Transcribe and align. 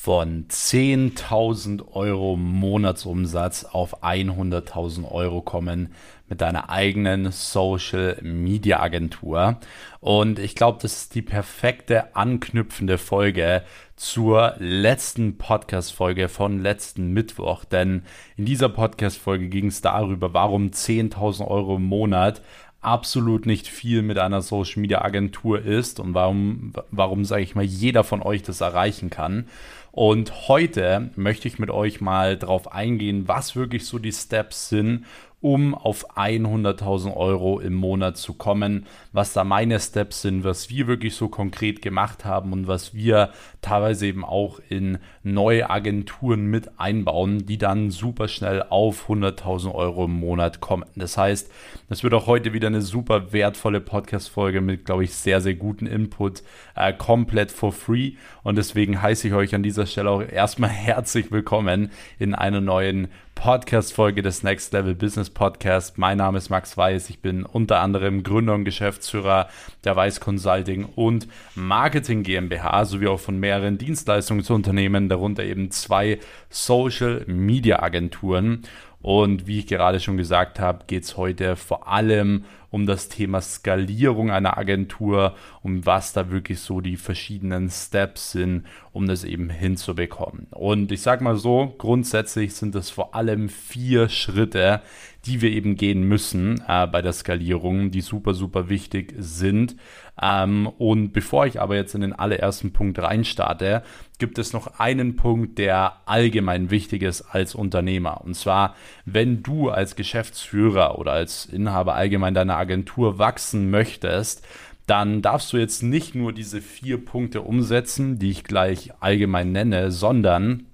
von 0.00 0.46
10.000 0.46 1.92
Euro 1.92 2.36
Monatsumsatz 2.36 3.64
auf 3.64 4.04
100.000 4.04 5.10
Euro 5.10 5.42
kommen 5.42 5.92
mit 6.28 6.40
deiner 6.40 6.70
eigenen 6.70 7.32
Social 7.32 8.16
Media 8.22 8.80
Agentur. 8.80 9.58
Und 10.00 10.38
ich 10.38 10.54
glaube, 10.54 10.78
das 10.80 11.02
ist 11.02 11.14
die 11.16 11.22
perfekte 11.22 12.14
anknüpfende 12.14 12.96
Folge 12.96 13.64
zur 13.96 14.54
letzten 14.58 15.36
Podcast-Folge 15.36 16.28
von 16.28 16.62
letzten 16.62 17.12
Mittwoch. 17.12 17.64
Denn 17.64 18.02
in 18.36 18.44
dieser 18.44 18.68
Podcast-Folge 18.68 19.48
ging 19.48 19.66
es 19.66 19.80
darüber, 19.80 20.32
warum 20.32 20.68
10.000 20.68 21.48
Euro 21.48 21.76
im 21.76 21.84
Monat 21.84 22.40
absolut 22.88 23.44
nicht 23.44 23.68
viel 23.68 24.02
mit 24.02 24.18
einer 24.18 24.40
Social 24.40 24.80
Media 24.80 25.02
Agentur 25.02 25.62
ist 25.62 26.00
und 26.00 26.14
warum, 26.14 26.72
warum 26.90 27.24
sage 27.24 27.42
ich 27.42 27.54
mal, 27.54 27.64
jeder 27.64 28.02
von 28.02 28.22
euch 28.22 28.42
das 28.42 28.62
erreichen 28.62 29.10
kann. 29.10 29.46
Und 29.92 30.48
heute 30.48 31.10
möchte 31.16 31.48
ich 31.48 31.58
mit 31.58 31.70
euch 31.70 32.00
mal 32.00 32.38
drauf 32.38 32.72
eingehen, 32.72 33.28
was 33.28 33.56
wirklich 33.56 33.84
so 33.84 33.98
die 33.98 34.12
Steps 34.12 34.68
sind, 34.68 35.04
um 35.40 35.74
auf 35.74 36.16
100.000 36.16 37.16
Euro 37.16 37.60
im 37.60 37.74
Monat 37.74 38.16
zu 38.16 38.34
kommen, 38.34 38.86
was 39.12 39.32
da 39.32 39.44
meine 39.44 39.78
Steps 39.78 40.22
sind, 40.22 40.42
was 40.42 40.68
wir 40.68 40.88
wirklich 40.88 41.14
so 41.14 41.28
konkret 41.28 41.80
gemacht 41.80 42.24
haben 42.24 42.52
und 42.52 42.66
was 42.66 42.92
wir 42.92 43.30
teilweise 43.62 44.06
eben 44.06 44.24
auch 44.24 44.60
in 44.68 44.98
neue 45.22 45.70
Agenturen 45.70 46.46
mit 46.46 46.80
einbauen, 46.80 47.46
die 47.46 47.58
dann 47.58 47.90
super 47.90 48.26
schnell 48.26 48.64
auf 48.68 49.08
100.000 49.08 49.72
Euro 49.74 50.06
im 50.06 50.18
Monat 50.18 50.60
kommen. 50.60 50.86
Das 50.96 51.16
heißt, 51.16 51.50
es 51.88 52.02
wird 52.02 52.14
auch 52.14 52.26
heute 52.26 52.52
wieder 52.52 52.66
eine 52.66 52.82
super 52.82 53.32
wertvolle 53.32 53.80
Podcast-Folge 53.80 54.60
mit, 54.60 54.86
glaube 54.86 55.04
ich, 55.04 55.14
sehr, 55.14 55.40
sehr 55.40 55.54
guten 55.54 55.86
Input, 55.86 56.42
äh, 56.74 56.92
komplett 56.92 57.52
for 57.52 57.72
free. 57.72 58.12
Und 58.42 58.56
deswegen 58.56 59.00
heiße 59.00 59.28
ich 59.28 59.34
euch 59.34 59.54
an 59.54 59.62
dieser 59.62 59.86
Stelle 59.86 60.10
auch 60.10 60.22
erstmal 60.22 60.70
herzlich 60.88 61.30
willkommen 61.30 61.90
in 62.18 62.34
einer 62.34 62.60
neuen 62.60 63.08
Podcast-Folge 63.38 64.20
des 64.20 64.42
Next 64.42 64.72
Level 64.72 64.96
Business 64.96 65.30
Podcast. 65.30 65.96
Mein 65.96 66.18
Name 66.18 66.38
ist 66.38 66.50
Max 66.50 66.76
Weiß. 66.76 67.08
Ich 67.08 67.20
bin 67.20 67.44
unter 67.44 67.80
anderem 67.80 68.24
Gründer 68.24 68.54
und 68.54 68.64
Geschäftsführer 68.64 69.48
der 69.84 69.94
Weiß 69.94 70.18
Consulting 70.18 70.84
und 70.96 71.28
Marketing 71.54 72.24
GmbH 72.24 72.84
sowie 72.84 73.06
auch 73.06 73.20
von 73.20 73.38
mehreren 73.38 73.78
Dienstleistungsunternehmen, 73.78 75.08
darunter 75.08 75.44
eben 75.44 75.70
zwei 75.70 76.18
Social 76.50 77.22
Media 77.28 77.80
Agenturen. 77.80 78.62
Und 79.00 79.46
wie 79.46 79.60
ich 79.60 79.68
gerade 79.68 80.00
schon 80.00 80.16
gesagt 80.16 80.58
habe, 80.58 80.86
geht 80.88 81.04
es 81.04 81.16
heute 81.16 81.54
vor 81.54 81.86
allem 81.86 82.44
um 82.70 82.86
das 82.86 83.08
Thema 83.08 83.40
Skalierung 83.40 84.30
einer 84.30 84.58
Agentur, 84.58 85.34
um 85.62 85.86
was 85.86 86.12
da 86.12 86.30
wirklich 86.30 86.60
so 86.60 86.80
die 86.80 86.96
verschiedenen 86.96 87.70
Steps 87.70 88.32
sind, 88.32 88.66
um 88.92 89.06
das 89.06 89.24
eben 89.24 89.48
hinzubekommen. 89.50 90.48
Und 90.50 90.92
ich 90.92 91.02
sage 91.02 91.24
mal 91.24 91.36
so, 91.36 91.74
grundsätzlich 91.78 92.54
sind 92.54 92.74
es 92.74 92.90
vor 92.90 93.14
allem 93.14 93.48
vier 93.48 94.08
Schritte, 94.08 94.82
die 95.24 95.42
wir 95.42 95.50
eben 95.50 95.76
gehen 95.76 96.02
müssen 96.02 96.62
äh, 96.66 96.86
bei 96.86 97.02
der 97.02 97.12
Skalierung, 97.12 97.90
die 97.90 98.00
super, 98.00 98.34
super 98.34 98.68
wichtig 98.68 99.14
sind. 99.18 99.76
Ähm, 100.20 100.66
und 100.66 101.12
bevor 101.12 101.46
ich 101.46 101.60
aber 101.60 101.76
jetzt 101.76 101.94
in 101.94 102.00
den 102.00 102.12
allerersten 102.12 102.72
Punkt 102.72 102.98
reinstarte, 102.98 103.82
gibt 104.18 104.38
es 104.38 104.52
noch 104.52 104.78
einen 104.78 105.16
Punkt, 105.16 105.58
der 105.58 106.00
allgemein 106.06 106.70
wichtig 106.70 107.02
ist 107.02 107.22
als 107.22 107.54
Unternehmer. 107.54 108.22
Und 108.24 108.34
zwar, 108.34 108.74
wenn 109.04 109.42
du 109.42 109.70
als 109.70 109.96
Geschäftsführer 109.96 110.98
oder 110.98 111.12
als 111.12 111.46
Inhaber 111.46 111.94
allgemein 111.94 112.34
deiner 112.34 112.56
Agentur 112.58 113.18
wachsen 113.18 113.70
möchtest, 113.70 114.44
dann 114.86 115.22
darfst 115.22 115.52
du 115.52 115.58
jetzt 115.58 115.82
nicht 115.82 116.14
nur 116.14 116.32
diese 116.32 116.60
vier 116.60 117.04
Punkte 117.04 117.42
umsetzen, 117.42 118.18
die 118.18 118.30
ich 118.30 118.44
gleich 118.44 118.90
allgemein 119.00 119.52
nenne, 119.52 119.90
sondern 119.92 120.67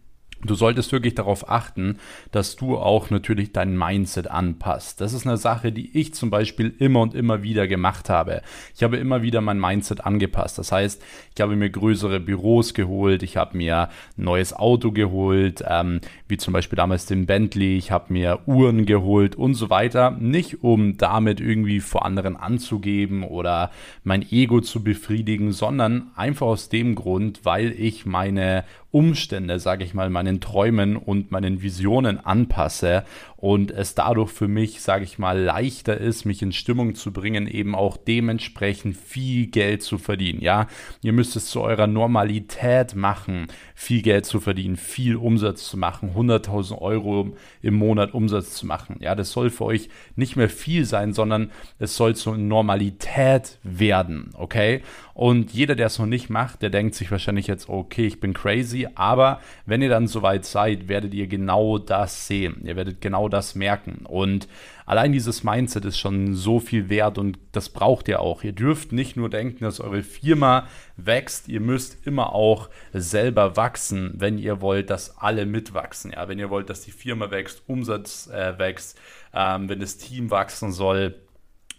Du 0.45 0.55
solltest 0.55 0.93
wirklich 0.93 1.15
darauf 1.15 1.49
achten, 1.49 1.99
dass 2.31 2.57
du 2.57 2.77
auch 2.77 3.11
natürlich 3.11 3.53
dein 3.53 3.79
Mindset 3.79 4.31
anpasst. 4.31 5.01
Das 5.01 5.13
ist 5.15 5.27
eine 5.27 5.39
Sache, 5.39 5.73
die 5.73 5.99
ich 5.99 6.13
zum 6.15 6.31
Beispiel 6.31 6.75
immer 6.79 7.01
und 7.01 7.15
immer 7.15 7.43
wieder 7.43 7.67
gemacht 7.67 8.11
habe. 8.11 8.43
Ich 8.75 8.83
habe 8.83 8.99
immer 8.99 9.23
wieder 9.23 9.41
mein 9.41 9.59
Mindset 9.59 10.05
angepasst. 10.05 10.59
Das 10.59 10.71
heißt, 10.71 11.03
ich 11.35 11.41
habe 11.41 11.57
mir 11.57 11.71
größere 11.71 12.21
Büros 12.21 12.75
geholt, 12.75 13.23
ich 13.23 13.37
habe 13.37 13.57
mir 13.57 13.89
ein 14.19 14.25
neues 14.25 14.53
Auto 14.53 14.93
geholt, 14.93 15.65
ähm, 15.67 16.01
wie 16.29 16.37
zum 16.37 16.53
Beispiel 16.53 16.77
damals 16.77 17.07
den 17.07 17.27
Bentley, 17.27 17.77
ich 17.77 17.91
habe 17.91 18.13
mir 18.13 18.41
Uhren 18.47 18.85
geholt 18.85 19.37
und 19.37 19.55
so 19.55 19.71
weiter. 19.71 20.11
Nicht 20.11 20.63
um 20.63 20.97
damit 20.99 21.41
irgendwie 21.41 21.81
vor 21.81 22.05
anderen 22.05 22.37
anzugeben 22.37 23.23
oder 23.23 23.71
mein 24.03 24.23
Ego 24.31 24.61
zu 24.61 24.85
befriedigen, 24.85 25.53
sondern 25.53 26.11
einfach 26.17 26.47
aus 26.47 26.69
dem 26.69 26.95
Grund, 26.95 27.45
weil 27.45 27.73
ich 27.73 28.05
meine 28.05 28.65
Umstände, 28.95 29.59
sage 29.59 29.83
ich 29.83 29.93
mal, 29.93 30.09
meinen 30.09 30.41
Träumen 30.41 30.97
und 30.97 31.33
meinen 31.33 31.63
Visionen 31.63 32.25
anpasse 32.25 33.03
und 33.37 33.73
es 33.73 33.97
dadurch 33.97 34.31
für 34.31 34.47
mich, 34.47 34.83
sage 34.83 35.03
ich 35.03 35.19
mal, 35.19 35.37
leichter 35.37 35.99
ist, 35.99 36.25
mich 36.25 36.43
in 36.43 36.53
Stimmung 36.53 36.95
zu 36.95 37.13
bringen, 37.13 37.49
eben 37.49 37.75
auch 37.75 37.97
dementsprechend 37.97 38.97
viel 38.97 39.49
Geld 39.49 39.83
zu 39.83 39.99
verdienen. 39.99 40.41
Ja, 40.41 40.69
ihr 41.03 41.13
müsst 41.13 41.35
es 41.35 41.47
zu 41.47 41.61
eurer 41.61 41.89
Normalität 41.89 42.95
machen, 42.95 43.49
viel 43.75 44.01
Geld 44.01 44.27
zu 44.27 44.39
verdienen, 44.39 44.77
viel 44.77 45.17
Umsatz 45.17 45.69
zu 45.69 45.77
machen, 45.77 46.13
100.000 46.17 46.81
Euro 46.81 47.37
im 47.63 47.75
Monat 47.75 48.15
Umsatz 48.15 48.55
zu 48.55 48.65
machen. 48.65 48.97
Ja, 49.01 49.17
das 49.17 49.33
soll 49.33 49.51
für 49.51 49.65
euch 49.65 49.89
nicht 50.15 50.37
mehr 50.37 50.49
viel 50.49 50.85
sein, 50.85 51.13
sondern 51.13 51.51
es 51.81 51.97
soll 51.97 52.15
zur 52.15 52.39
Normalität 52.39 53.59
werden. 53.65 54.31
Okay? 54.35 54.83
Und 55.15 55.53
jeder, 55.53 55.75
der 55.77 55.87
es 55.87 55.99
noch 55.99 56.07
nicht 56.07 56.31
macht, 56.31 56.63
der 56.63 56.71
denkt 56.71 56.95
sich 56.95 57.11
wahrscheinlich 57.11 57.47
jetzt, 57.47 57.69
okay, 57.69 58.07
ich 58.07 58.21
bin 58.21 58.33
crazy, 58.35 58.84
aber 58.95 59.41
wenn 59.67 59.83
ihr 59.83 59.89
dann 59.89 60.07
soweit 60.07 60.45
seid, 60.45 60.89
werdet 60.89 61.15
ihr 61.15 61.27
genau 61.27 61.79
das 61.79 62.27
sehen. 62.27 62.63
Ihr 62.65 62.77
werdet 62.77 63.01
genau 63.01 63.29
das 63.29 63.55
merken. 63.55 64.05
Und 64.07 64.49
allein 64.87 65.13
dieses 65.13 65.45
Mindset 65.45 65.85
ist 65.85 65.99
schon 65.99 66.35
so 66.35 66.61
viel 66.61 66.89
wert 66.89 67.19
und 67.19 67.39
das 67.53 67.69
braucht 67.69 68.09
ihr 68.09 68.21
auch. 68.21 68.45
Ihr 68.45 68.53
dürft 68.53 68.93
nicht 68.93 69.17
nur 69.17 69.31
denken, 69.31 69.65
dass 69.65 69.81
eure 69.81 70.03
Firma 70.03 70.67
wächst, 70.97 71.49
ihr 71.49 71.61
müsst 71.61 72.07
immer 72.07 72.35
auch 72.35 72.69
selber 72.93 73.57
wachsen, 73.57 74.15
wenn 74.17 74.39
ihr 74.39 74.61
wollt, 74.61 74.91
dass 74.91 75.19
alle 75.19 75.47
mitwachsen. 75.47 76.13
Ja, 76.13 76.29
wenn 76.29 76.39
ihr 76.39 76.51
wollt, 76.51 76.71
dass 76.71 76.83
die 76.83 76.93
Firma 76.93 77.31
wächst, 77.31 77.63
Umsatz 77.67 78.29
äh, 78.29 78.59
wächst, 78.59 78.99
ähm, 79.33 79.69
wenn 79.69 79.81
das 79.81 79.97
Team 79.97 80.31
wachsen 80.31 80.73
soll 80.73 81.15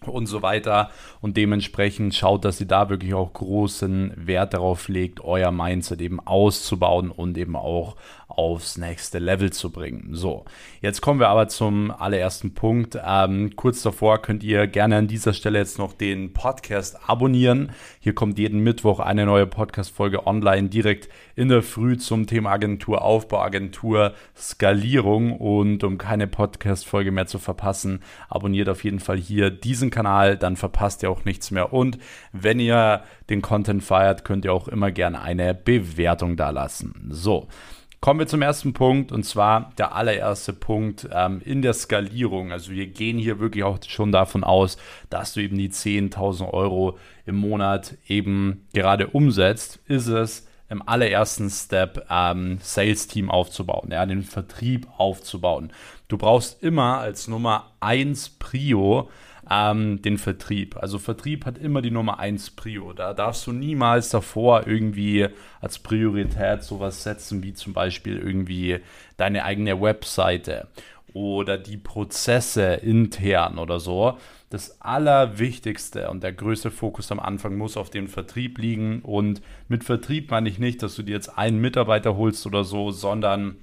und 0.07 0.27
so 0.27 0.41
weiter. 0.41 0.89
Und 1.21 1.37
dementsprechend 1.37 2.15
schaut, 2.15 2.45
dass 2.45 2.59
ihr 2.59 2.67
da 2.67 2.89
wirklich 2.89 3.13
auch 3.13 3.33
großen 3.33 4.13
Wert 4.15 4.53
darauf 4.53 4.87
legt, 4.87 5.21
euer 5.21 5.51
Mindset 5.51 6.01
eben 6.01 6.19
auszubauen 6.19 7.11
und 7.11 7.37
eben 7.37 7.55
auch 7.55 7.95
aufs 8.27 8.77
nächste 8.77 9.19
Level 9.19 9.51
zu 9.51 9.71
bringen. 9.71 10.09
So, 10.11 10.45
jetzt 10.81 11.01
kommen 11.01 11.19
wir 11.19 11.29
aber 11.29 11.47
zum 11.47 11.91
allerersten 11.91 12.53
Punkt. 12.53 12.97
Ähm, 13.03 13.55
kurz 13.55 13.81
davor 13.81 14.21
könnt 14.21 14.43
ihr 14.43 14.67
gerne 14.67 14.97
an 14.97 15.07
dieser 15.07 15.33
Stelle 15.33 15.59
jetzt 15.59 15.77
noch 15.77 15.93
den 15.93 16.33
Podcast 16.33 16.97
abonnieren. 17.07 17.71
Hier 17.99 18.13
kommt 18.13 18.37
jeden 18.37 18.59
Mittwoch 18.61 18.99
eine 18.99 19.25
neue 19.25 19.47
Podcast-Folge 19.47 20.27
online 20.27 20.69
direkt 20.69 21.07
in 21.35 21.49
der 21.49 21.61
Früh 21.61 21.97
zum 21.97 22.27
Thema 22.27 22.51
Agentur, 22.51 23.03
Aufbau, 23.03 23.39
Agentur, 23.39 24.13
Skalierung. 24.35 25.37
Und 25.37 25.83
um 25.83 25.97
keine 25.97 26.27
Podcast-Folge 26.27 27.11
mehr 27.11 27.27
zu 27.27 27.39
verpassen, 27.39 28.01
abonniert 28.27 28.69
auf 28.69 28.83
jeden 28.83 28.99
Fall 28.99 29.17
hier 29.17 29.49
diesen 29.49 29.91
Kanal, 29.95 30.37
dann 30.37 30.57
verpasst 30.57 31.01
ihr 31.03 31.09
auch 31.09 31.23
nichts 31.25 31.51
mehr. 31.51 31.71
Und 31.71 31.97
wenn 32.33 32.59
ihr 32.59 33.01
den 33.29 33.41
Content 33.41 33.83
feiert, 33.83 34.25
könnt 34.25 34.45
ihr 34.45 34.53
auch 34.53 34.67
immer 34.67 34.91
gerne 34.91 35.21
eine 35.21 35.55
Bewertung 35.55 36.35
da 36.35 36.49
lassen. 36.49 37.07
So. 37.09 37.47
Kommen 38.01 38.19
wir 38.19 38.27
zum 38.27 38.43
ersten 38.43 38.73
Punkt 38.73 39.11
und 39.11 39.23
zwar 39.23 39.71
der 39.79 39.95
allererste 39.95 40.53
Punkt 40.53 41.09
ähm, 41.11 41.41
in 41.43 41.63
der 41.63 41.73
Skalierung. 41.73 42.51
Also 42.51 42.71
wir 42.71 42.85
gehen 42.85 43.17
hier 43.17 43.39
wirklich 43.39 43.63
auch 43.63 43.79
schon 43.87 44.11
davon 44.11 44.43
aus, 44.43 44.77
dass 45.09 45.33
du 45.33 45.41
eben 45.41 45.57
die 45.57 45.71
10.000 45.71 46.53
Euro 46.53 46.99
im 47.25 47.37
Monat 47.37 47.97
eben 48.07 48.67
gerade 48.73 49.07
umsetzt, 49.07 49.79
ist 49.87 50.05
es 50.07 50.45
im 50.69 50.87
allerersten 50.87 51.49
Step 51.49 52.05
ähm, 52.09 52.59
Sales-Team 52.61 53.31
aufzubauen, 53.31 53.89
ja, 53.91 54.05
den 54.05 54.23
Vertrieb 54.23 54.87
aufzubauen. 54.97 55.71
Du 56.07 56.17
brauchst 56.17 56.61
immer 56.61 56.99
als 56.99 57.27
Nummer 57.27 57.71
1 57.79 58.29
Prio 58.37 59.09
ähm, 59.49 60.01
den 60.01 60.17
Vertrieb. 60.17 60.77
Also 60.77 60.99
Vertrieb 60.99 61.45
hat 61.45 61.57
immer 61.57 61.81
die 61.81 61.91
Nummer 61.91 62.19
1 62.19 62.51
Prio. 62.51 62.93
Da 62.93 63.13
darfst 63.13 63.45
du 63.47 63.51
niemals 63.51 64.09
davor 64.09 64.67
irgendwie 64.67 65.27
als 65.61 65.79
Priorität 65.79 66.63
sowas 66.63 67.03
setzen, 67.03 67.43
wie 67.43 67.53
zum 67.53 67.73
Beispiel 67.73 68.17
irgendwie 68.17 68.79
deine 69.17 69.43
eigene 69.43 69.81
Webseite 69.81 70.67
oder 71.15 71.57
die 71.57 71.77
Prozesse 71.77 72.73
intern 72.73 73.57
oder 73.57 73.79
so. 73.79 74.17
Das 74.49 74.81
Allerwichtigste 74.81 76.09
und 76.09 76.23
der 76.23 76.33
größte 76.33 76.71
Fokus 76.71 77.11
am 77.11 77.21
Anfang 77.21 77.57
muss 77.57 77.77
auf 77.77 77.89
den 77.89 78.09
Vertrieb 78.09 78.57
liegen. 78.57 79.01
Und 79.01 79.41
mit 79.69 79.85
Vertrieb 79.85 80.29
meine 80.29 80.49
ich 80.49 80.59
nicht, 80.59 80.83
dass 80.83 80.95
du 80.95 81.03
dir 81.03 81.13
jetzt 81.13 81.37
einen 81.37 81.59
Mitarbeiter 81.61 82.17
holst 82.17 82.45
oder 82.45 82.65
so, 82.65 82.91
sondern 82.91 83.55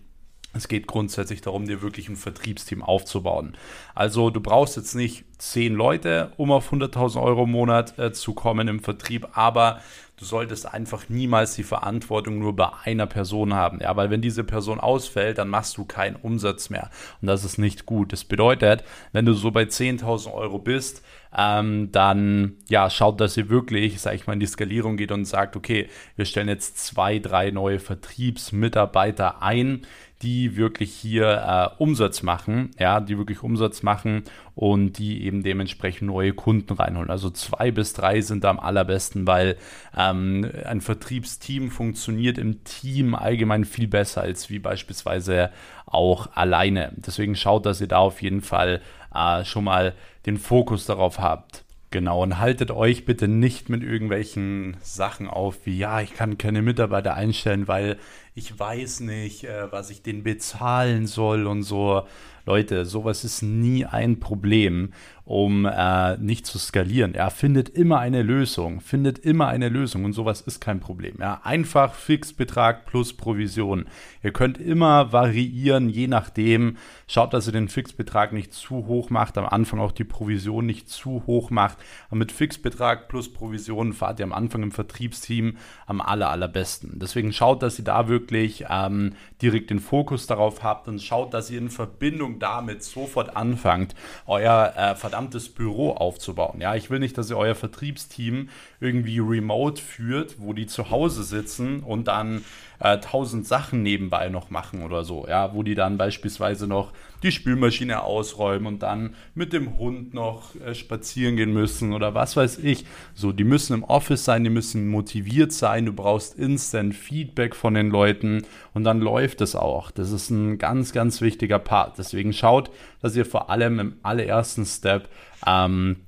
es 0.54 0.68
geht 0.68 0.86
grundsätzlich 0.86 1.40
darum, 1.40 1.66
dir 1.66 1.82
wirklich 1.82 2.08
ein 2.08 2.16
Vertriebsteam 2.16 2.82
aufzubauen. 2.82 3.56
Also 3.94 4.30
du 4.30 4.40
brauchst 4.40 4.76
jetzt 4.76 4.94
nicht 4.94 5.24
zehn 5.38 5.74
Leute, 5.74 6.32
um 6.36 6.52
auf 6.52 6.72
100.000 6.72 7.20
Euro 7.22 7.44
im 7.44 7.50
Monat 7.50 7.98
äh, 7.98 8.12
zu 8.12 8.34
kommen 8.34 8.68
im 8.68 8.80
Vertrieb, 8.80 9.28
aber 9.32 9.80
du 10.18 10.24
solltest 10.24 10.72
einfach 10.72 11.08
niemals 11.08 11.54
die 11.54 11.64
Verantwortung 11.64 12.38
nur 12.38 12.54
bei 12.54 12.68
einer 12.84 13.06
Person 13.06 13.54
haben. 13.54 13.80
Ja, 13.80 13.96
weil 13.96 14.10
wenn 14.10 14.22
diese 14.22 14.44
Person 14.44 14.78
ausfällt, 14.78 15.38
dann 15.38 15.48
machst 15.48 15.76
du 15.78 15.84
keinen 15.84 16.16
Umsatz 16.16 16.70
mehr. 16.70 16.90
Und 17.20 17.26
das 17.26 17.44
ist 17.44 17.58
nicht 17.58 17.86
gut. 17.86 18.12
Das 18.12 18.24
bedeutet, 18.24 18.84
wenn 19.12 19.24
du 19.24 19.32
so 19.32 19.50
bei 19.50 19.64
10.000 19.64 20.32
Euro 20.32 20.58
bist, 20.58 21.02
ähm, 21.36 21.90
dann 21.90 22.56
ja, 22.68 22.88
schaut, 22.90 23.20
dass 23.20 23.36
ihr 23.36 23.48
wirklich, 23.48 24.00
sag 24.00 24.14
ich 24.14 24.26
mal, 24.26 24.34
in 24.34 24.40
die 24.40 24.46
Skalierung 24.46 24.96
geht 24.96 25.10
und 25.10 25.24
sagt, 25.24 25.56
okay, 25.56 25.88
wir 26.14 26.24
stellen 26.24 26.48
jetzt 26.48 26.78
zwei, 26.78 27.18
drei 27.18 27.50
neue 27.50 27.80
Vertriebsmitarbeiter 27.80 29.42
ein, 29.42 29.82
die 30.22 30.56
wirklich 30.56 30.92
hier 30.92 31.72
äh, 31.78 31.82
Umsatz 31.82 32.22
machen, 32.22 32.70
ja, 32.78 33.00
die 33.00 33.18
wirklich 33.18 33.42
Umsatz 33.42 33.82
machen 33.82 34.22
und 34.54 34.98
die 34.98 35.24
eben 35.24 35.42
dementsprechend 35.42 36.08
neue 36.08 36.32
Kunden 36.32 36.74
reinholen. 36.74 37.10
Also 37.10 37.30
zwei 37.30 37.70
bis 37.70 37.92
drei 37.92 38.20
sind 38.20 38.44
da 38.44 38.50
am 38.50 38.60
allerbesten, 38.60 39.26
weil 39.26 39.56
ähm, 39.96 40.48
ein 40.64 40.80
Vertriebsteam 40.80 41.70
funktioniert 41.70 42.38
im 42.38 42.62
Team 42.64 43.14
allgemein 43.14 43.64
viel 43.64 43.88
besser 43.88 44.22
als 44.22 44.50
wie 44.50 44.58
beispielsweise 44.58 45.50
auch 45.86 46.28
alleine. 46.34 46.92
Deswegen 46.96 47.34
schaut, 47.34 47.66
dass 47.66 47.80
ihr 47.80 47.88
da 47.88 47.98
auf 47.98 48.22
jeden 48.22 48.40
Fall 48.40 48.80
äh, 49.14 49.44
schon 49.44 49.64
mal 49.64 49.94
den 50.26 50.38
Fokus 50.38 50.86
darauf 50.86 51.18
habt. 51.18 51.64
Genau, 51.92 52.22
und 52.22 52.38
haltet 52.38 52.70
euch 52.70 53.04
bitte 53.04 53.28
nicht 53.28 53.68
mit 53.68 53.82
irgendwelchen 53.82 54.78
Sachen 54.80 55.28
auf, 55.28 55.66
wie 55.66 55.76
ja, 55.76 56.00
ich 56.00 56.14
kann 56.14 56.38
keine 56.38 56.62
Mitarbeiter 56.62 57.12
einstellen, 57.12 57.68
weil 57.68 57.98
ich 58.34 58.58
weiß 58.58 59.00
nicht, 59.00 59.44
äh, 59.44 59.70
was 59.70 59.90
ich 59.90 60.02
denen 60.02 60.22
bezahlen 60.22 61.06
soll 61.06 61.46
und 61.46 61.62
so. 61.62 62.06
Leute, 62.44 62.84
sowas 62.86 63.22
ist 63.22 63.42
nie 63.42 63.86
ein 63.86 64.18
Problem, 64.18 64.92
um 65.24 65.64
äh, 65.64 66.16
nicht 66.16 66.44
zu 66.44 66.58
skalieren. 66.58 67.14
Er 67.14 67.30
findet 67.30 67.68
immer 67.68 68.00
eine 68.00 68.22
Lösung, 68.22 68.80
findet 68.80 69.20
immer 69.20 69.46
eine 69.46 69.68
Lösung 69.68 70.04
und 70.04 70.12
sowas 70.12 70.40
ist 70.40 70.60
kein 70.60 70.80
Problem. 70.80 71.14
Ja, 71.20 71.40
einfach 71.44 71.94
Fixbetrag 71.94 72.84
plus 72.84 73.16
Provision. 73.16 73.86
Ihr 74.24 74.32
könnt 74.32 74.58
immer 74.58 75.12
variieren, 75.12 75.88
je 75.88 76.08
nachdem. 76.08 76.78
Schaut, 77.06 77.32
dass 77.32 77.46
ihr 77.46 77.52
den 77.52 77.68
Fixbetrag 77.68 78.32
nicht 78.32 78.52
zu 78.52 78.86
hoch 78.86 79.10
macht, 79.10 79.38
am 79.38 79.46
Anfang 79.46 79.78
auch 79.78 79.92
die 79.92 80.02
Provision 80.02 80.66
nicht 80.66 80.88
zu 80.88 81.22
hoch 81.26 81.50
macht. 81.50 81.78
Und 82.10 82.18
mit 82.18 82.32
Fixbetrag 82.32 83.06
plus 83.06 83.32
Provision 83.32 83.92
fahrt 83.92 84.18
ihr 84.18 84.24
am 84.24 84.32
Anfang 84.32 84.64
im 84.64 84.72
Vertriebsteam 84.72 85.58
am 85.86 86.00
aller, 86.00 86.30
allerbesten. 86.30 86.98
Deswegen 86.98 87.32
schaut, 87.32 87.62
dass 87.62 87.78
ihr 87.78 87.84
da 87.84 88.08
wirklich 88.08 88.21
ähm, 88.30 89.14
direkt 89.40 89.70
den 89.70 89.80
Fokus 89.80 90.26
darauf 90.26 90.62
habt 90.62 90.88
und 90.88 91.02
schaut, 91.02 91.34
dass 91.34 91.50
ihr 91.50 91.58
in 91.58 91.70
Verbindung 91.70 92.38
damit 92.38 92.82
sofort 92.82 93.36
anfangt, 93.36 93.94
euer 94.26 94.72
äh, 94.76 94.94
verdammtes 94.94 95.48
Büro 95.48 95.92
aufzubauen. 95.92 96.60
Ja, 96.60 96.74
ich 96.74 96.90
will 96.90 96.98
nicht, 96.98 97.18
dass 97.18 97.30
ihr 97.30 97.36
euer 97.36 97.54
Vertriebsteam 97.54 98.48
irgendwie 98.80 99.18
remote 99.18 99.80
führt, 99.80 100.36
wo 100.38 100.52
die 100.52 100.66
zu 100.66 100.90
Hause 100.90 101.24
sitzen 101.24 101.80
und 101.80 102.08
dann 102.08 102.44
äh, 102.82 102.98
tausend 102.98 103.46
Sachen 103.46 103.82
nebenbei 103.82 104.28
noch 104.28 104.50
machen 104.50 104.82
oder 104.82 105.04
so, 105.04 105.26
ja, 105.28 105.54
wo 105.54 105.62
die 105.62 105.76
dann 105.76 105.98
beispielsweise 105.98 106.66
noch 106.66 106.92
die 107.22 107.30
Spülmaschine 107.30 108.02
ausräumen 108.02 108.66
und 108.66 108.82
dann 108.82 109.14
mit 109.34 109.52
dem 109.52 109.78
Hund 109.78 110.14
noch 110.14 110.56
äh, 110.56 110.74
spazieren 110.74 111.36
gehen 111.36 111.52
müssen 111.52 111.92
oder 111.92 112.14
was 112.14 112.36
weiß 112.36 112.58
ich. 112.58 112.84
So, 113.14 113.30
die 113.30 113.44
müssen 113.44 113.74
im 113.74 113.84
Office 113.84 114.24
sein, 114.24 114.42
die 114.42 114.50
müssen 114.50 114.88
motiviert 114.88 115.52
sein, 115.52 115.86
du 115.86 115.92
brauchst 115.92 116.36
instant 116.36 116.94
Feedback 116.94 117.54
von 117.54 117.74
den 117.74 117.90
Leuten 117.90 118.42
und 118.74 118.82
dann 118.82 119.00
läuft 119.00 119.40
es 119.42 119.54
auch. 119.54 119.92
Das 119.92 120.10
ist 120.10 120.30
ein 120.30 120.58
ganz, 120.58 120.92
ganz 120.92 121.20
wichtiger 121.20 121.60
Part. 121.60 121.98
Deswegen 121.98 122.32
schaut, 122.32 122.70
dass 123.00 123.14
ihr 123.14 123.24
vor 123.24 123.48
allem 123.48 123.78
im 123.78 123.96
allerersten 124.02 124.66
Step 124.66 125.08
ähm, 125.46 125.98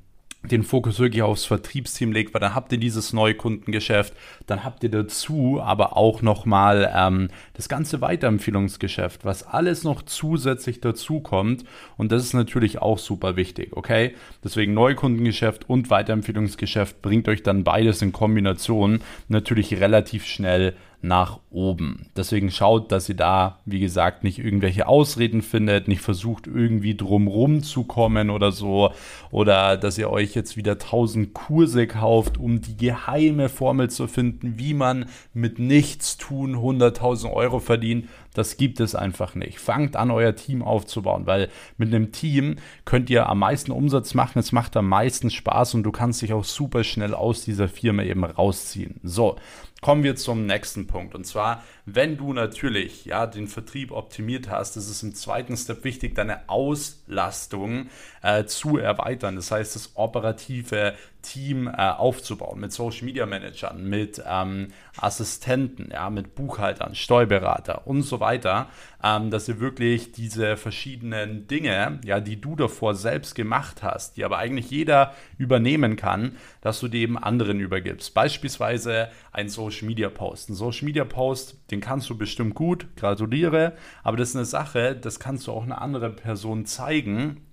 den 0.50 0.62
Fokus 0.62 0.98
wirklich 0.98 1.22
aufs 1.22 1.44
Vertriebsteam 1.44 2.12
legt, 2.12 2.34
weil 2.34 2.40
dann 2.40 2.54
habt 2.54 2.72
ihr 2.72 2.78
dieses 2.78 3.12
Neukundengeschäft, 3.12 4.14
dann 4.46 4.64
habt 4.64 4.82
ihr 4.82 4.90
dazu 4.90 5.60
aber 5.62 5.96
auch 5.96 6.22
nochmal 6.22 6.92
ähm, 6.94 7.28
das 7.54 7.68
ganze 7.68 8.00
Weiterempfehlungsgeschäft, 8.00 9.24
was 9.24 9.42
alles 9.46 9.84
noch 9.84 10.02
zusätzlich 10.02 10.80
dazu 10.80 11.20
kommt 11.20 11.64
und 11.96 12.12
das 12.12 12.24
ist 12.24 12.34
natürlich 12.34 12.80
auch 12.82 12.98
super 12.98 13.36
wichtig, 13.36 13.72
okay? 13.72 14.14
Deswegen 14.42 14.74
Neukundengeschäft 14.74 15.68
und 15.68 15.90
Weiterempfehlungsgeschäft 15.90 17.02
bringt 17.02 17.28
euch 17.28 17.42
dann 17.42 17.64
beides 17.64 18.02
in 18.02 18.12
Kombination 18.12 19.00
natürlich 19.28 19.80
relativ 19.80 20.26
schnell 20.26 20.74
nach 21.04 21.38
oben. 21.50 22.06
Deswegen 22.16 22.50
schaut, 22.50 22.90
dass 22.90 23.08
ihr 23.10 23.14
da, 23.14 23.58
wie 23.66 23.78
gesagt, 23.78 24.24
nicht 24.24 24.38
irgendwelche 24.38 24.88
Ausreden 24.88 25.42
findet, 25.42 25.86
nicht 25.86 26.00
versucht 26.00 26.46
irgendwie 26.46 26.96
drumrum 26.96 27.62
zu 27.62 27.84
kommen 27.84 28.30
oder 28.30 28.52
so 28.52 28.90
oder 29.30 29.76
dass 29.76 29.98
ihr 29.98 30.10
euch 30.10 30.34
jetzt 30.34 30.56
wieder 30.56 30.72
1000 30.72 31.34
Kurse 31.34 31.86
kauft, 31.86 32.38
um 32.38 32.62
die 32.62 32.76
geheime 32.76 33.50
Formel 33.50 33.90
zu 33.90 34.08
finden, 34.08 34.58
wie 34.58 34.72
man 34.72 35.04
mit 35.34 35.58
nichts 35.58 36.16
tun 36.16 36.56
100.000 36.56 37.30
Euro 37.32 37.60
verdient. 37.60 38.08
Das 38.32 38.56
gibt 38.56 38.80
es 38.80 38.94
einfach 38.94 39.34
nicht. 39.34 39.60
Fangt 39.60 39.96
an, 39.96 40.10
euer 40.10 40.34
Team 40.34 40.62
aufzubauen, 40.62 41.26
weil 41.26 41.50
mit 41.76 41.94
einem 41.94 42.12
Team 42.12 42.56
könnt 42.84 43.10
ihr 43.10 43.28
am 43.28 43.40
meisten 43.40 43.70
Umsatz 43.70 44.14
machen, 44.14 44.38
es 44.38 44.52
macht 44.52 44.76
am 44.76 44.88
meisten 44.88 45.30
Spaß 45.30 45.74
und 45.74 45.82
du 45.82 45.92
kannst 45.92 46.22
dich 46.22 46.32
auch 46.32 46.44
super 46.44 46.82
schnell 46.82 47.14
aus 47.14 47.44
dieser 47.44 47.68
Firma 47.68 48.02
eben 48.02 48.24
rausziehen. 48.24 48.98
So, 49.04 49.36
kommen 49.84 50.02
wir 50.02 50.16
zum 50.16 50.46
nächsten 50.46 50.86
Punkt. 50.86 51.14
Und 51.14 51.26
zwar, 51.26 51.62
wenn 51.84 52.16
du 52.16 52.32
natürlich 52.32 53.04
ja, 53.04 53.26
den 53.26 53.48
Vertrieb 53.48 53.92
optimiert 53.92 54.48
hast, 54.48 54.78
ist 54.78 54.88
es 54.88 55.02
im 55.02 55.14
zweiten 55.14 55.58
Step 55.58 55.84
wichtig, 55.84 56.14
deine 56.14 56.48
Auslastung 56.48 57.90
äh, 58.22 58.46
zu 58.46 58.78
erweitern. 58.78 59.36
Das 59.36 59.50
heißt, 59.50 59.74
das 59.74 59.90
operative 59.96 60.94
Team 61.20 61.66
äh, 61.66 61.72
aufzubauen 61.72 62.60
mit 62.60 62.72
Social 62.72 63.04
Media 63.04 63.26
Managern, 63.26 63.88
mit 63.88 64.22
ähm, 64.26 64.68
Assistenten, 64.96 65.90
ja, 65.90 66.10
mit 66.10 66.34
Buchhaltern, 66.34 66.94
Steuerberater 66.94 67.86
und 67.86 68.02
so 68.02 68.20
weiter, 68.20 68.68
ähm, 69.02 69.30
dass 69.30 69.48
ihr 69.48 69.58
wirklich 69.58 70.12
diese 70.12 70.56
verschiedenen 70.56 71.46
Dinge, 71.46 71.98
ja, 72.04 72.20
die 72.20 72.40
du 72.40 72.56
davor 72.56 72.94
selbst 72.94 73.34
gemacht 73.34 73.82
hast, 73.82 74.16
die 74.16 74.24
aber 74.24 74.38
eigentlich 74.38 74.70
jeder 74.70 75.14
übernehmen 75.38 75.96
kann, 75.96 76.36
dass 76.60 76.80
du 76.80 76.88
die 76.88 77.02
eben 77.02 77.18
anderen 77.18 77.58
übergibst. 77.60 78.14
Beispielsweise 78.14 79.08
ein 79.32 79.48
Social 79.48 79.73
Media 79.82 80.08
Post. 80.08 80.48
Ein 80.48 80.54
Social 80.54 80.86
Media 80.86 81.04
Post, 81.04 81.58
den 81.70 81.80
kannst 81.80 82.08
du 82.08 82.16
bestimmt 82.16 82.54
gut, 82.54 82.86
gratuliere, 82.96 83.74
aber 84.02 84.16
das 84.16 84.30
ist 84.30 84.36
eine 84.36 84.44
Sache, 84.44 84.96
das 84.96 85.20
kannst 85.20 85.46
du 85.46 85.52
auch 85.52 85.64
einer 85.64 85.82
anderen 85.82 86.16
Person 86.16 86.66
zeigen 86.66 87.43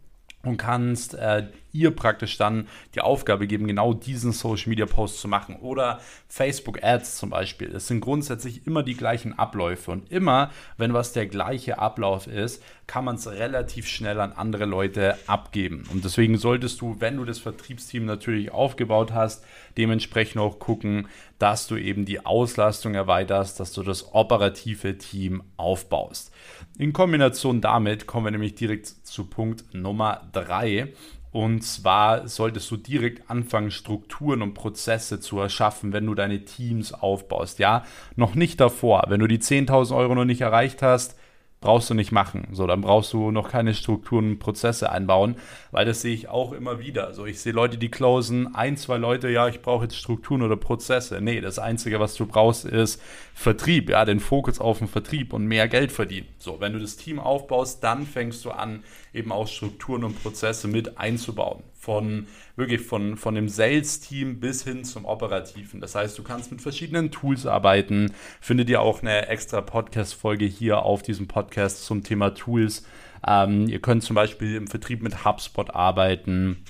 und 0.44 0.58
kannst 0.58 1.14
äh, 1.14 1.48
ihr 1.74 1.92
praktisch 1.92 2.38
dann 2.38 2.68
die 2.96 3.02
Aufgabe 3.02 3.48
geben, 3.48 3.68
genau 3.68 3.94
diesen 3.94 4.32
Social 4.32 4.70
Media 4.70 4.86
Post 4.86 5.20
zu 5.20 5.28
machen. 5.28 5.56
Oder 5.58 6.00
Facebook 6.28 6.84
Ads 6.84 7.18
zum 7.18 7.30
Beispiel. 7.30 7.74
Es 7.74 7.88
sind 7.88 8.02
grundsätzlich 8.02 8.66
immer 8.68 8.84
die 8.84 8.96
gleichen 8.96 9.38
Abläufe. 9.38 9.92
Und 9.92 10.12
immer, 10.12 10.52
wenn 10.78 10.94
was 10.94 11.14
der 11.14 11.28
gleiche 11.28 11.80
Ablauf 11.80 12.28
ist, 12.28 12.62
kann 12.88 13.06
man 13.06 13.16
es 13.16 13.30
relativ 13.30 13.88
schnell 13.88 14.20
an 14.20 14.34
andere 14.34 14.66
Leute 14.66 15.18
abgeben. 15.28 15.86
Und 15.94 16.04
deswegen 16.04 16.38
solltest 16.38 16.82
du, 16.82 16.98
wenn 17.00 17.18
du 17.18 17.26
das 17.26 17.40
Vertriebsteam 17.40 18.06
natürlich 18.06 18.52
aufgebaut 18.52 19.14
hast, 19.14 19.46
dementsprechend 19.78 20.42
auch 20.42 20.60
gucken, 20.60 21.08
dass 21.40 21.68
du 21.68 21.78
eben 21.78 22.06
die 22.06 22.26
Auslastung 22.26 22.94
erweiterst, 22.94 23.60
dass 23.60 23.72
du 23.72 23.82
das 23.82 24.14
operative 24.14 24.98
Team 24.98 25.42
aufbaust. 25.58 26.32
In 26.78 26.94
Kombination 26.94 27.62
damit 27.62 28.08
kommen 28.08 28.26
wir 28.26 28.32
nämlich 28.32 28.56
direkt 28.56 29.01
zu 29.12 29.26
Punkt 29.26 29.74
Nummer 29.74 30.30
drei. 30.32 30.94
Und 31.32 31.64
zwar 31.64 32.28
solltest 32.28 32.70
du 32.72 32.78
direkt 32.78 33.30
anfangen, 33.30 33.72
Strukturen 33.72 34.42
und 34.42 34.54
Prozesse 34.54 35.22
zu 35.22 35.40
erschaffen, 35.40 35.94
wenn 35.94 36.06
du 36.06 36.14
deine 36.14 36.44
Teams 36.44 36.94
aufbaust. 36.94 37.60
Ja, 37.60 37.86
noch 38.16 38.36
nicht 38.36 38.60
davor. 38.60 39.06
Wenn 39.08 39.22
du 39.22 39.28
die 39.28 39.40
10.000 39.40 39.96
Euro 39.96 40.16
noch 40.16 40.26
nicht 40.26 40.42
erreicht 40.42 40.82
hast, 40.82 41.18
brauchst 41.62 41.92
du 41.92 41.94
nicht 41.94 42.12
machen. 42.12 42.48
So, 42.52 42.66
dann 42.66 42.82
brauchst 42.82 43.14
du 43.14 43.30
noch 43.30 43.52
keine 43.52 43.76
Strukturen 43.76 44.32
und 44.32 44.40
Prozesse 44.40 44.92
einbauen, 44.92 45.36
weil 45.70 45.86
das 45.86 46.02
sehe 46.02 46.14
ich 46.14 46.28
auch 46.28 46.54
immer 46.54 46.80
wieder. 46.80 47.06
Also 47.06 47.28
ich 47.28 47.40
sehe 47.40 47.54
Leute, 47.54 47.78
die 47.78 47.90
closen, 47.90 48.56
ein, 48.56 48.78
zwei 48.78 48.98
Leute, 48.98 49.30
ja, 49.30 49.48
ich 49.48 49.62
brauche 49.62 49.84
jetzt 49.84 49.96
Strukturen 49.96 50.42
oder 50.42 50.58
Prozesse. 50.58 51.22
Nee, 51.22 51.40
das 51.40 51.60
Einzige, 51.60 52.00
was 52.00 52.16
du 52.16 52.26
brauchst, 52.26 52.66
ist 52.66 53.00
Vertrieb, 53.36 53.90
ja, 53.90 54.04
den 54.06 54.20
Fokus 54.20 54.60
auf 54.60 54.80
den 54.80 54.88
Vertrieb 54.88 55.34
und 55.34 55.46
mehr 55.46 55.68
Geld 55.68 55.92
verdienen. 55.92 56.28
So, 56.40 56.60
wenn 56.60 56.74
du 56.74 56.80
das 56.80 56.98
Team 56.98 57.20
aufbaust, 57.20 57.84
dann 57.84 58.08
fängst 58.08 58.44
du 58.44 58.50
an, 58.50 58.84
eben 59.14 59.32
auch 59.32 59.48
Strukturen 59.48 60.04
und 60.04 60.22
Prozesse 60.22 60.68
mit 60.68 60.98
einzubauen 60.98 61.62
von 61.82 62.28
wirklich 62.56 62.82
von, 62.82 63.18
von 63.18 63.34
dem 63.34 63.50
Sales-Team 63.50 64.40
bis 64.40 64.64
hin 64.64 64.86
zum 64.86 65.06
Operativen. 65.06 65.82
Das 65.82 65.96
heißt, 65.96 66.18
du 66.18 66.22
kannst 66.22 66.52
mit 66.52 66.62
verschiedenen 66.62 67.10
Tools 67.10 67.48
arbeiten. 67.48 68.14
Findet 68.40 68.70
ihr 68.70 68.82
auch 68.82 69.02
eine 69.02 69.28
extra 69.28 69.62
Podcast-Folge 69.62 70.46
hier 70.46 70.84
auf 70.84 71.02
diesem 71.02 71.28
Podcast 71.28 71.84
zum 71.86 72.04
Thema 72.04 72.36
Tools. 72.36 72.86
Ähm, 73.26 73.68
ihr 73.68 73.80
könnt 73.80 74.04
zum 74.04 74.16
Beispiel 74.16 74.56
im 74.56 74.68
Vertrieb 74.68 75.02
mit 75.02 75.26
HubSpot 75.26 75.72
arbeiten. 75.72 76.64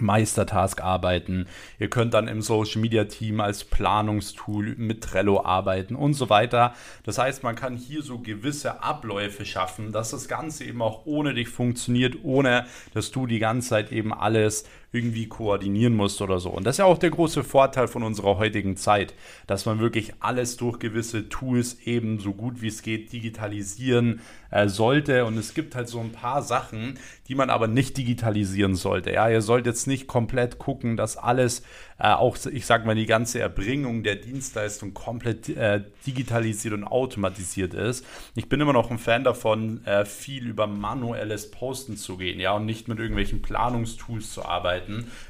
Meistertask 0.00 0.82
arbeiten. 0.82 1.46
Ihr 1.78 1.90
könnt 1.90 2.14
dann 2.14 2.28
im 2.28 2.42
Social 2.42 2.80
Media 2.80 3.04
Team 3.04 3.40
als 3.40 3.64
Planungstool 3.64 4.74
mit 4.76 5.02
Trello 5.02 5.44
arbeiten 5.44 5.94
und 5.94 6.14
so 6.14 6.30
weiter. 6.30 6.74
Das 7.04 7.18
heißt, 7.18 7.42
man 7.42 7.54
kann 7.54 7.76
hier 7.76 8.02
so 8.02 8.18
gewisse 8.18 8.82
Abläufe 8.82 9.44
schaffen, 9.44 9.92
dass 9.92 10.10
das 10.10 10.28
Ganze 10.28 10.64
eben 10.64 10.82
auch 10.82 11.06
ohne 11.06 11.34
dich 11.34 11.48
funktioniert, 11.48 12.16
ohne 12.22 12.66
dass 12.94 13.10
du 13.10 13.26
die 13.26 13.38
ganze 13.38 13.70
Zeit 13.70 13.92
eben 13.92 14.12
alles 14.12 14.64
irgendwie 14.92 15.28
koordinieren 15.28 15.94
musst 15.94 16.20
oder 16.20 16.40
so. 16.40 16.50
Und 16.50 16.64
das 16.64 16.74
ist 16.74 16.78
ja 16.78 16.84
auch 16.84 16.98
der 16.98 17.10
große 17.10 17.44
Vorteil 17.44 17.86
von 17.86 18.02
unserer 18.02 18.38
heutigen 18.38 18.76
Zeit, 18.76 19.14
dass 19.46 19.64
man 19.66 19.78
wirklich 19.78 20.14
alles 20.20 20.56
durch 20.56 20.78
gewisse 20.78 21.28
Tools 21.28 21.78
eben 21.84 22.18
so 22.18 22.32
gut 22.32 22.60
wie 22.60 22.68
es 22.68 22.82
geht 22.82 23.12
digitalisieren 23.12 24.20
äh, 24.50 24.68
sollte. 24.68 25.24
Und 25.24 25.38
es 25.38 25.54
gibt 25.54 25.74
halt 25.76 25.88
so 25.88 26.00
ein 26.00 26.10
paar 26.10 26.42
Sachen, 26.42 26.98
die 27.28 27.36
man 27.36 27.50
aber 27.50 27.68
nicht 27.68 27.96
digitalisieren 27.96 28.74
sollte. 28.74 29.12
Ja, 29.12 29.28
ihr 29.28 29.42
sollt 29.42 29.66
jetzt 29.66 29.86
nicht 29.86 30.08
komplett 30.08 30.58
gucken, 30.58 30.96
dass 30.96 31.16
alles, 31.16 31.62
äh, 31.98 32.08
auch 32.08 32.36
ich 32.50 32.66
sag 32.66 32.84
mal, 32.84 32.96
die 32.96 33.06
ganze 33.06 33.38
Erbringung 33.38 34.02
der 34.02 34.16
Dienstleistung 34.16 34.92
komplett 34.92 35.48
äh, 35.50 35.84
digitalisiert 36.06 36.74
und 36.74 36.84
automatisiert 36.84 37.74
ist. 37.74 38.04
Ich 38.34 38.48
bin 38.48 38.60
immer 38.60 38.72
noch 38.72 38.90
ein 38.90 38.98
Fan 38.98 39.22
davon, 39.22 39.84
äh, 39.84 40.04
viel 40.04 40.48
über 40.48 40.66
manuelles 40.66 41.50
Posten 41.52 41.96
zu 41.96 42.16
gehen, 42.16 42.40
ja, 42.40 42.52
und 42.52 42.66
nicht 42.66 42.88
mit 42.88 42.98
irgendwelchen 42.98 43.42
Planungstools 43.42 44.32
zu 44.32 44.44
arbeiten. 44.44 44.79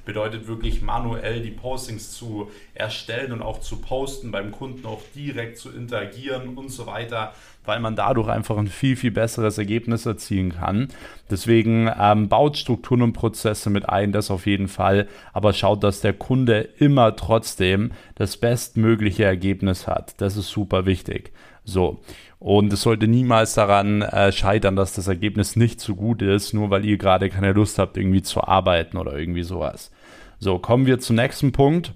Bedeutet 0.04 0.46
wirklich 0.46 0.82
manuell 0.82 1.42
die 1.42 1.50
Postings 1.50 2.12
zu 2.12 2.50
erstellen 2.74 3.32
und 3.32 3.42
auch 3.42 3.60
zu 3.60 3.80
posten, 3.80 4.30
beim 4.30 4.50
Kunden 4.50 4.86
auch 4.86 5.02
direkt 5.14 5.58
zu 5.58 5.70
interagieren 5.70 6.56
und 6.56 6.70
so 6.70 6.86
weiter 6.86 7.32
weil 7.64 7.80
man 7.80 7.94
dadurch 7.94 8.28
einfach 8.28 8.56
ein 8.56 8.68
viel, 8.68 8.96
viel 8.96 9.10
besseres 9.10 9.58
Ergebnis 9.58 10.06
erzielen 10.06 10.52
kann. 10.52 10.88
Deswegen 11.30 11.90
ähm, 11.98 12.28
baut 12.28 12.56
Strukturen 12.56 13.02
und 13.02 13.12
Prozesse 13.12 13.70
mit 13.70 13.88
ein, 13.88 14.12
das 14.12 14.30
auf 14.30 14.46
jeden 14.46 14.68
Fall, 14.68 15.06
aber 15.32 15.52
schaut, 15.52 15.84
dass 15.84 16.00
der 16.00 16.14
Kunde 16.14 16.60
immer 16.78 17.14
trotzdem 17.16 17.92
das 18.14 18.36
bestmögliche 18.36 19.24
Ergebnis 19.24 19.86
hat. 19.86 20.20
Das 20.20 20.36
ist 20.36 20.48
super 20.48 20.86
wichtig. 20.86 21.32
So. 21.64 22.00
Und 22.38 22.72
es 22.72 22.82
sollte 22.82 23.06
niemals 23.06 23.54
daran 23.54 24.02
äh, 24.02 24.32
scheitern, 24.32 24.74
dass 24.74 24.94
das 24.94 25.08
Ergebnis 25.08 25.56
nicht 25.56 25.80
so 25.80 25.94
gut 25.94 26.22
ist, 26.22 26.54
nur 26.54 26.70
weil 26.70 26.86
ihr 26.86 26.96
gerade 26.96 27.28
keine 27.28 27.52
Lust 27.52 27.78
habt, 27.78 27.96
irgendwie 27.98 28.22
zu 28.22 28.42
arbeiten 28.42 28.96
oder 28.96 29.18
irgendwie 29.18 29.42
sowas. 29.42 29.90
So, 30.38 30.58
kommen 30.58 30.86
wir 30.86 30.98
zum 31.00 31.16
nächsten 31.16 31.52
Punkt. 31.52 31.94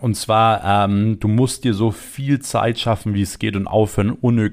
Und 0.00 0.16
zwar, 0.16 0.64
ähm, 0.84 1.20
du 1.20 1.28
musst 1.28 1.64
dir 1.64 1.74
so 1.74 1.90
viel 1.90 2.40
Zeit 2.40 2.78
schaffen, 2.78 3.14
wie 3.14 3.22
es 3.22 3.38
geht 3.38 3.56
und 3.56 3.66
aufhören, 3.66 4.10
unnö 4.10 4.50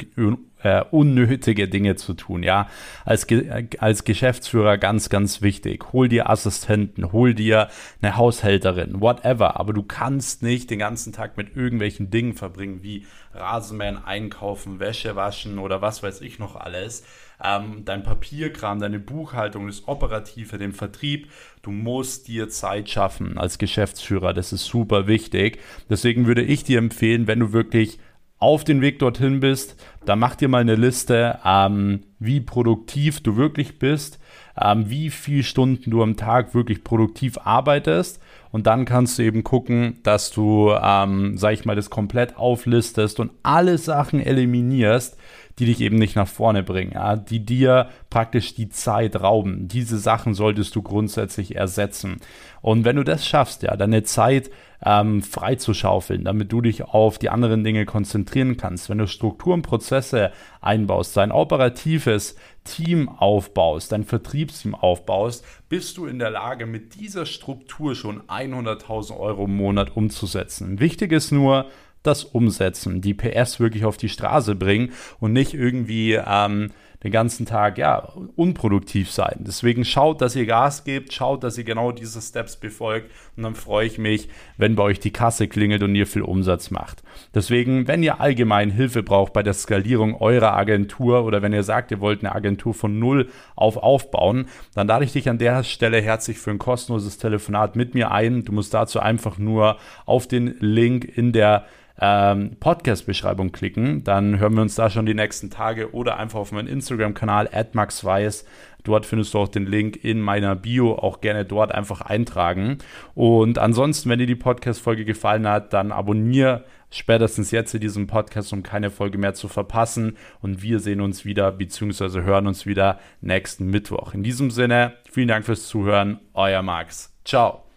äh, 0.64 0.84
unnötige 0.92 1.68
Dinge 1.68 1.96
zu 1.96 2.14
tun. 2.14 2.44
Ja, 2.44 2.68
als, 3.06 3.28
Ge 3.28 3.68
als 3.80 4.04
Geschäftsführer 4.04 4.78
ganz, 4.78 5.10
ganz 5.10 5.42
wichtig. 5.42 5.94
Hol 5.94 6.10
dir 6.10 6.30
Assistenten, 6.30 7.12
hol 7.12 7.34
dir 7.34 7.70
eine 8.02 8.18
Haushälterin, 8.18 9.02
whatever. 9.02 9.60
Aber 9.60 9.74
du 9.74 9.84
kannst 9.84 10.44
nicht 10.44 10.70
den 10.70 10.80
ganzen 10.80 11.14
Tag 11.14 11.38
mit 11.38 11.56
irgendwelchen 11.56 12.10
Dingen 12.10 12.34
verbringen, 12.34 12.84
wie 12.84 13.06
Rasenmähen, 13.34 14.04
einkaufen, 14.04 14.80
Wäsche 14.80 15.16
waschen 15.16 15.60
oder 15.60 15.82
was 15.82 16.04
weiß 16.04 16.22
ich 16.22 16.40
noch 16.40 16.56
alles 16.56 17.04
ähm, 17.44 17.84
dein 17.86 18.04
Papierkram, 18.04 18.80
deine 18.80 19.00
Buchhaltung, 19.00 19.68
das 19.68 19.88
Operative, 19.88 20.58
den 20.58 20.72
Vertrieb. 20.72 21.30
Du 21.62 21.72
musst 21.72 22.28
dir 22.28 22.50
Zeit 22.50 22.90
schaffen 22.90 23.38
als 23.38 23.58
Geschäftsführer. 23.58 24.34
Das 24.34 24.54
ist 24.54 24.66
super 24.66 25.08
wichtig. 25.08 25.60
Deswegen 25.90 26.26
würde 26.26 26.44
ich 26.44 26.64
dir 26.64 26.78
empfehlen, 26.80 27.28
wenn 27.28 27.40
du 27.40 27.54
wirklich 27.54 28.00
auf 28.44 28.66
den 28.66 28.82
Weg 28.82 29.00
dorthin 29.00 29.40
bist, 29.40 29.82
dann 30.06 30.20
mach 30.20 30.36
dir 30.36 30.50
mal 30.50 30.60
eine 30.60 30.76
Liste, 30.76 31.40
ähm, 31.46 32.02
wie 32.20 32.42
produktiv 32.42 33.22
du 33.24 33.38
wirklich 33.38 33.80
bist, 33.80 34.20
ähm, 34.62 34.90
wie 34.90 35.10
viele 35.10 35.44
Stunden 35.44 35.90
du 35.90 36.04
am 36.04 36.18
Tag 36.18 36.54
wirklich 36.54 36.84
produktiv 36.84 37.38
arbeitest. 37.44 38.22
Und 38.52 38.68
dann 38.68 38.84
kannst 38.86 39.18
du 39.18 39.24
eben 39.24 39.44
gucken, 39.44 40.00
dass 40.04 40.30
du, 40.30 40.72
ähm, 40.72 41.38
sag 41.38 41.54
ich 41.54 41.66
mal, 41.66 41.76
das 41.76 41.90
komplett 41.90 42.38
auflistest 42.38 43.20
und 43.20 43.32
alle 43.44 43.78
Sachen 43.78 44.20
eliminierst, 44.20 45.18
die 45.60 45.66
dich 45.66 45.80
eben 45.82 45.98
nicht 45.98 46.16
nach 46.16 46.28
vorne 46.28 46.64
bringen, 46.64 46.92
ja, 46.94 47.16
die 47.16 47.46
dir 47.46 47.90
praktisch 48.10 48.56
die 48.56 48.70
Zeit 48.70 49.22
rauben. 49.22 49.68
Diese 49.68 49.98
Sachen 49.98 50.34
solltest 50.34 50.76
du 50.76 50.82
grundsätzlich 50.82 51.56
ersetzen. 51.56 52.18
Und 52.62 52.86
wenn 52.86 52.98
du 52.98 53.04
das 53.04 53.26
schaffst, 53.26 53.64
ja, 53.64 53.76
deine 53.78 54.04
Zeit 54.04 54.50
ähm, 54.86 55.22
freizuschaufeln, 55.22 56.26
damit 56.26 56.52
du 56.52 56.62
dich 56.62 56.84
auf 56.84 57.18
die 57.18 57.30
anderen 57.30 57.64
Dinge 57.64 57.86
konzentrieren 57.86 58.58
kannst, 58.58 58.90
wenn 58.90 58.98
du 58.98 59.08
Strukturen, 59.08 59.62
Prozesse 59.62 60.32
einbaust, 60.62 61.16
dein 61.16 61.32
operatives 61.32 62.36
Team 62.64 63.10
aufbaust, 63.10 63.92
dein 63.92 64.04
Vertriebsteam 64.04 64.76
aufbaust, 64.76 65.46
bist 65.70 65.98
du 65.98 66.06
in 66.06 66.20
der 66.20 66.32
Lage, 66.32 66.66
mit 66.66 66.96
dieser 66.96 67.26
Struktur 67.26 67.96
schon 67.96 68.22
100.000 68.24 69.18
Euro 69.18 69.46
im 69.46 69.56
Monat 69.56 69.96
umzusetzen. 69.96 70.80
Wichtig 70.80 71.12
ist 71.12 71.32
nur, 71.32 71.68
das 72.04 72.26
umsetzen, 72.26 73.02
die 73.02 73.14
PS 73.14 73.60
wirklich 73.60 73.86
auf 73.86 73.98
die 73.98 74.10
Straße 74.10 74.56
bringen 74.56 74.92
und 75.20 75.34
nicht 75.34 75.54
irgendwie 75.54 76.14
ähm, 76.14 76.72
den 77.04 77.12
ganzen 77.12 77.46
Tag 77.46 77.78
ja 77.78 78.14
unproduktiv 78.36 79.12
sein. 79.12 79.38
Deswegen 79.40 79.84
schaut, 79.84 80.22
dass 80.22 80.36
ihr 80.36 80.46
Gas 80.46 80.84
gebt, 80.84 81.14
schaut, 81.14 81.44
dass 81.44 81.58
ihr 81.58 81.64
genau 81.64 81.92
diese 81.92 82.22
Steps 82.22 82.56
befolgt 82.56 83.12
und 83.36 83.44
dann 83.44 83.56
freue 83.56 83.86
ich 83.88 83.98
mich, 83.98 84.30
wenn 84.58 84.76
bei 84.76 84.84
euch 84.84 85.00
die 85.00 85.12
Kasse 85.12 85.48
klingelt 85.48 85.84
und 85.84 85.96
ihr 85.96 86.08
viel 86.08 86.22
Umsatz 86.22 86.72
macht. 86.72 87.04
Deswegen, 87.36 87.88
wenn 87.88 88.04
ihr 88.04 88.22
allgemein 88.22 88.70
Hilfe 88.70 89.04
braucht 89.04 89.34
bei 89.34 89.44
der 89.44 89.54
Skalierung 89.54 90.16
eurer 90.16 90.54
Agentur 90.54 91.26
oder 91.26 91.42
wenn 91.42 91.54
ihr 91.54 91.64
sagt, 91.64 91.92
ihr 91.92 92.00
wollt 92.00 92.24
eine 92.24 92.34
Agentur 92.34 92.74
von 92.74 93.00
null 93.00 93.30
auf 93.56 93.78
aufbauen, 93.78 94.46
dann 94.74 94.88
lade 94.88 95.06
ich 95.06 95.14
dich 95.14 95.30
an 95.30 95.38
der 95.38 95.64
Stelle 95.64 96.02
herzlich 96.02 96.38
für 96.38 96.52
ein 96.52 96.60
kostenloses 96.60 97.18
Telefonat 97.18 97.76
mit 97.76 97.94
mir 97.96 98.12
ein. 98.12 98.46
Du 98.46 98.54
musst 98.54 98.74
dazu 98.74 99.00
einfach 99.00 99.38
nur 99.38 99.78
auf 100.06 100.28
den 100.28 100.56
Link 100.60 101.06
in 101.06 101.34
der 101.34 101.66
ähm, 102.00 102.58
Podcast-Beschreibung 102.60 103.52
klicken, 103.52 104.04
dann 104.04 104.40
hören 104.40 104.56
wir 104.56 104.62
uns 104.62 104.76
da 104.76 104.90
schon 104.90 105.06
die 105.06 105.14
nächsten 105.14 105.50
Tage 105.50 105.94
oder 105.94 106.18
einfach 106.18 106.40
auf 106.40 106.52
meinen 106.52 106.68
Instagram-Kanal 106.68 107.50
@maxweiss. 107.74 108.46
Dort 108.84 109.06
findest 109.06 109.34
du 109.34 109.40
auch 109.40 109.48
den 109.48 109.66
Link 109.66 110.04
in 110.04 110.20
meiner 110.20 110.56
Bio, 110.56 110.96
auch 110.96 111.22
gerne 111.22 111.46
dort 111.46 111.72
einfach 111.72 112.02
eintragen. 112.02 112.80
Und 113.16 113.58
ansonsten, 113.58 114.10
wenn 114.10 114.20
dir 114.20 114.28
die 114.28 114.36
Podcast-Folge 114.36 115.06
gefallen 115.06 115.48
hat, 115.48 115.72
dann 115.72 115.92
abonniere 115.92 116.66
spätestens 116.90 117.52
jetzt 117.52 117.74
in 117.74 117.82
diesem 117.82 118.08
Podcast, 118.08 118.54
um 118.54 118.62
keine 118.62 118.92
Folge 118.92 119.18
mehr 119.18 119.34
zu 119.34 119.48
verpassen. 119.48 120.18
Und 120.42 120.62
wir 120.62 120.80
sehen 120.80 121.02
uns 121.02 121.26
wieder, 121.26 121.52
beziehungsweise 121.52 122.24
hören 122.24 122.48
uns 122.48 122.66
wieder 122.66 123.00
nächsten 123.22 123.68
Mittwoch. 123.68 124.14
In 124.14 124.24
diesem 124.24 124.52
Sinne, 124.52 124.94
vielen 125.10 125.28
Dank 125.28 125.46
fürs 125.46 125.68
Zuhören, 125.68 126.20
euer 126.34 126.62
Max. 126.62 127.14
Ciao. 127.24 127.73